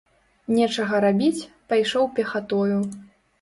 [0.53, 2.81] Нечага рабіць, пайшоў пехатою.